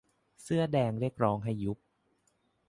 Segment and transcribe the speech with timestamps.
[0.43, 1.77] เสื้อแดงเรียกร้องให้ยุบ